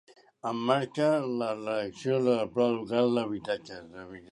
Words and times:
En 0.51 0.61
marxa 0.69 1.09
la 1.41 1.51
redacció 1.59 2.17
del 2.29 2.43
Pla 2.57 2.69
Local 2.79 3.15
d'Habitatge 3.19 3.81